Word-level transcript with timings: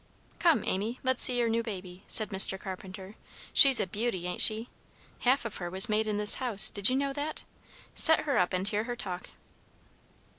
"Come, 0.39 0.63
Amy, 0.65 0.99
let's 1.03 1.21
see 1.21 1.37
your 1.37 1.47
new 1.47 1.61
baby," 1.61 2.03
said 2.07 2.31
Mr. 2.31 2.59
Carpenter. 2.59 3.13
"She's 3.53 3.79
a 3.79 3.85
beauty, 3.85 4.25
ain't 4.25 4.41
she? 4.41 4.67
Half 5.19 5.45
of 5.45 5.57
her 5.57 5.69
was 5.69 5.89
made 5.89 6.07
in 6.07 6.17
this 6.17 6.37
house, 6.41 6.71
did 6.71 6.89
you 6.89 6.95
know 6.95 7.13
that? 7.13 7.43
Set 7.93 8.21
her 8.21 8.39
up, 8.39 8.51
and 8.51 8.61
let's 8.61 8.71
hear 8.71 8.85
her 8.85 8.95
talk." 8.95 9.29